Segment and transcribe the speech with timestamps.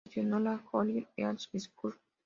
[0.03, 1.93] Gestionó la Joliet East High School.